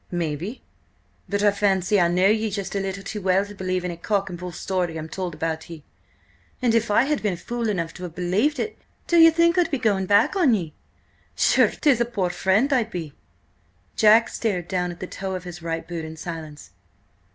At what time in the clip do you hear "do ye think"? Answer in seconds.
9.05-9.59